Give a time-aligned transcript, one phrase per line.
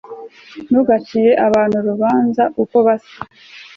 [0.69, 3.17] ntugacire abantu urubanza uko basa